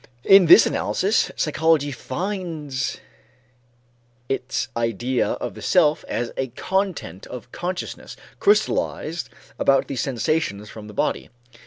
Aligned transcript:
In 0.23 0.47
this 0.47 0.65
analysis, 0.65 1.29
psychology 1.35 1.91
finds 1.91 2.99
its 4.29 4.67
idea 4.75 5.33
of 5.33 5.53
the 5.53 5.61
self 5.61 6.03
as 6.07 6.31
a 6.37 6.47
content 6.47 7.27
of 7.27 7.51
consciousness 7.51 8.15
crystallized 8.39 9.29
about 9.59 9.87
the 9.87 9.95
sensations 9.95 10.71
from 10.71 10.87
the 10.87 10.95
body. 10.95 11.29